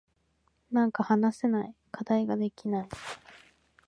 [0.71, 1.75] なんか話せない。
[1.91, 2.89] 課題ができない。